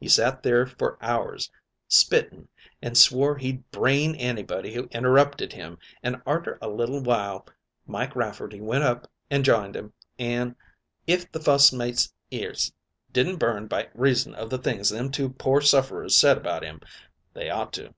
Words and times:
He 0.00 0.08
sat 0.08 0.42
there 0.42 0.64
for 0.64 0.96
hours 1.02 1.50
spitting, 1.86 2.48
an' 2.80 2.94
swore 2.94 3.36
he'd 3.36 3.70
brain 3.70 4.14
anybody 4.14 4.72
who 4.72 4.88
interrupted 4.90 5.52
him, 5.52 5.76
an' 6.02 6.22
arter 6.24 6.56
a 6.62 6.68
little 6.70 7.02
while 7.02 7.44
Mike 7.86 8.16
Rafferty 8.16 8.58
went 8.62 8.84
up 8.84 9.06
and 9.30 9.44
j'ined 9.44 9.76
him, 9.76 9.92
an' 10.18 10.56
if 11.06 11.30
the 11.30 11.40
fust 11.40 11.74
mate's 11.74 12.14
ears 12.30 12.72
didn't 13.12 13.36
burn 13.36 13.66
by 13.66 13.90
reason 13.92 14.34
of 14.34 14.48
the 14.48 14.56
things 14.56 14.88
them 14.88 15.10
two 15.10 15.28
pore 15.28 15.60
sufferers 15.60 16.16
said 16.16 16.38
about 16.38 16.64
'im, 16.64 16.80
they 17.34 17.50
ought 17.50 17.74
to. 17.74 17.92